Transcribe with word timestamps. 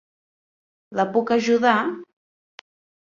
La 0.99 1.05
puc 1.17 1.33
ajudar? 1.35 1.75